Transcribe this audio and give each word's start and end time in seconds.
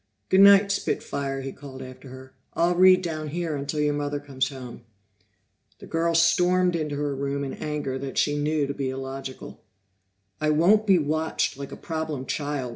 "Good 0.29 0.41
night, 0.41 0.71
spit 0.71 1.03
fire," 1.03 1.41
he 1.41 1.51
called 1.51 1.83
after 1.83 2.09
her. 2.09 2.33
"I'll 2.55 2.73
read 2.73 3.03
down 3.03 3.27
here 3.27 3.55
until 3.55 3.79
your 3.81 3.93
mother 3.93 4.19
comes 4.19 4.49
home." 4.49 4.81
The 5.77 5.85
girl 5.85 6.15
stormed 6.15 6.75
into 6.75 6.95
her 6.95 7.13
room 7.15 7.43
in 7.43 7.53
anger 7.53 7.99
that 7.99 8.17
she 8.17 8.35
knew 8.35 8.65
to 8.65 8.73
be 8.73 8.89
illogical. 8.89 9.63
"I 10.39 10.49
won't 10.49 10.87
be 10.87 10.97
watched 10.97 11.55
like 11.55 11.71
a 11.71 11.77
problem 11.77 12.25
child!" 12.25 12.69